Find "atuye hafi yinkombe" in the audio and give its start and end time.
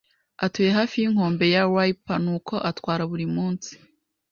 0.43-1.45